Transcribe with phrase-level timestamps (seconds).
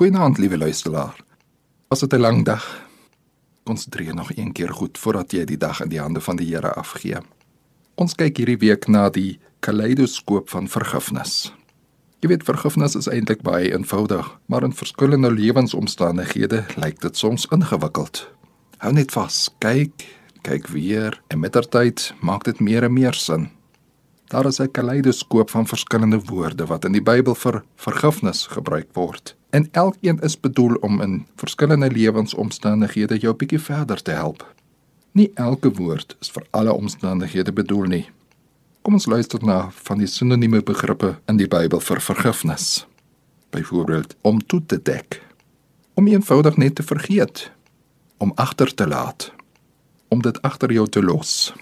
[0.00, 1.16] Goeienaand, liewe luisteraar.
[1.88, 2.88] Was dit 'n lang dag?
[3.62, 6.72] Konsentreer nog een keer goed voordat jy die dag in die hande van die Here
[6.72, 7.16] afgee.
[7.94, 11.52] Ons kyk hierdie week na die kaleidoskoop van vergifnis.
[12.20, 18.30] Jy weet vergifnis is eintlik baie eenvoudig, maar in verskillende lewensomstandighede lyk dit soms ingewikkeld.
[18.76, 20.06] Hou net vas, kyk,
[20.42, 23.50] kyk weer en mettertyd maak dit meer en meer sin.
[24.30, 29.36] Daar is 'n kaleidoskoop van verskillende woorde wat in die Bybel vir vergifnis gebruik word.
[29.50, 34.54] En elkeen is bedoel om in verskillende lewensomstandighede jou bietjie verder te help.
[35.12, 38.10] Nie elke woord is vir alle omstandighede bedoel nie.
[38.82, 42.86] Kom ons luister na van die sinonieme begrippe in die Bybel vir vergifnis.
[43.50, 45.22] Byvoorbeeld om toe te dek,
[45.94, 47.50] om eenvoudig net te vergeet,
[48.16, 49.32] om agter te laat,
[50.08, 51.52] om dit agter jou te los.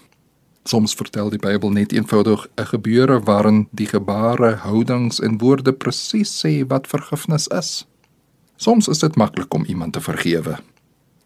[0.69, 6.29] Soms vertel die Bybel net eenvoudig 'n gebeure waarin die gebare, houdings en woorde presies
[6.41, 7.87] sê wat vergifnis is.
[8.57, 10.59] Soms is dit maklik om iemand te vergewe.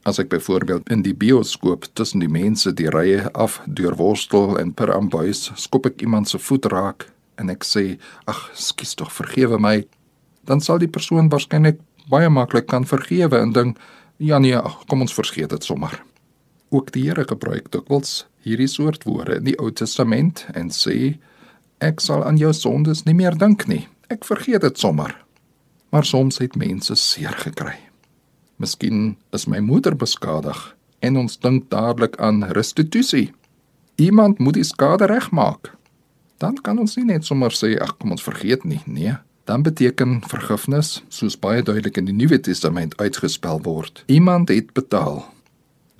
[0.02, 4.72] As ek byvoorbeeld in die bioskoop tussen die mense die rye af deur worstel en
[4.72, 9.58] per ambuis skop ek iemand se voet raak en ek sê ag skus tog vergewe
[9.58, 9.86] my
[10.44, 13.78] dan sal die persoon waarskynlik baie maklik kan vergewe en dink
[14.18, 16.02] ja nee ach, kom ons vergeet dit sommer
[16.70, 21.16] ook die Here gebruik dikwels hierdie soort woorde in die Ou Testament en sê
[21.82, 23.86] ek sal aan jou sondes nie meer dink nie.
[24.10, 25.14] Ek vergeet dit sommer.
[25.92, 27.76] Maar soms het mense seer gekry.
[28.62, 30.58] Miskien is my moeder beskadig
[31.02, 33.32] en ons dink dadelik aan restituisie.
[33.98, 35.74] Iemand moet die skade regmaak.
[36.38, 38.80] Dan kan ons nie net sommer sê ag kom ons vergeet nie.
[38.86, 39.14] Nee,
[39.50, 44.04] dan beteken vergifnis soos baie duidelik in die Nuwe Testament uitgespel word.
[44.06, 45.24] Iemand het betaal.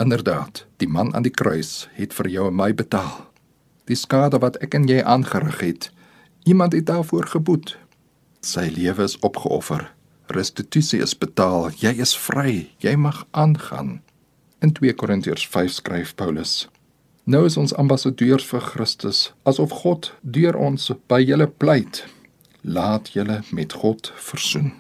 [0.03, 3.20] Inderdaad, die man aan die kruis het vir jou en my betaal.
[3.86, 5.84] Die skade wat ek en jy aangerig het,
[6.42, 7.77] iemand het daarvoor geboet.
[8.42, 9.92] Sy lewe is opgeoffer.
[10.27, 11.70] Restituisie is betaal.
[11.78, 12.73] Jy is vry.
[12.83, 14.00] Jy mag aangaan.
[14.58, 16.67] In 2 Korintiërs 5 skryf Paulus:
[17.25, 22.02] Nou is ons ambassadeurs vir Christus, asof God deur ons by julle pleit.
[22.62, 24.73] Laat julle met God versoen.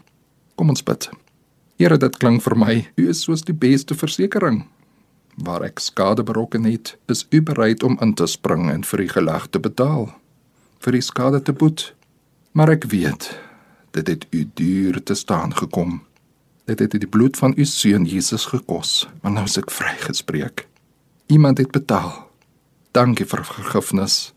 [0.58, 1.10] Kom ons bid.
[1.78, 4.66] Here, dit klink vir my, U is soos die beste versekerings
[5.36, 9.12] waar ek skade berokken het, is u bereid om in te spring en vir die
[9.12, 10.10] gelag te betaal,
[10.84, 11.92] vir die skade te boet.
[12.52, 13.30] Maar ek weet,
[13.96, 16.02] dit het u duur te staan gekom.
[16.68, 20.66] Dit het die bloed van u seun Jesus gekos, maar nou is ek vrygespreek.
[21.32, 22.28] Iemand het betaal.
[22.92, 24.32] Dankie vir vergifnis.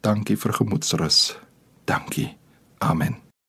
[0.00, 1.36] Dankie vir gemoedsrus.
[1.84, 2.32] Dankie.
[2.78, 3.29] Amen.